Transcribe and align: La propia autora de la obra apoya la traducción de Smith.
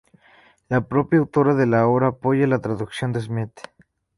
La 0.67 0.81
propia 0.87 1.19
autora 1.19 1.53
de 1.53 1.67
la 1.67 1.85
obra 1.85 2.07
apoya 2.07 2.47
la 2.47 2.57
traducción 2.59 3.13
de 3.13 3.21
Smith. 3.21 3.59